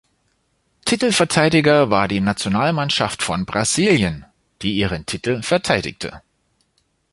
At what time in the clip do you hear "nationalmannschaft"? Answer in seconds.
2.21-3.21